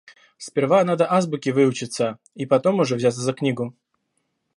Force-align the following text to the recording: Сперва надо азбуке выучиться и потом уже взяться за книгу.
Сперва 0.39 0.83
надо 0.83 1.05
азбуке 1.15 1.53
выучиться 1.53 2.17
и 2.33 2.47
потом 2.47 2.79
уже 2.79 2.95
взяться 2.95 3.21
за 3.21 3.33
книгу. 3.33 3.77